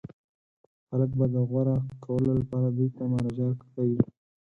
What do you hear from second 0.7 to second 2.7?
خلک به د غوره کولو لپاره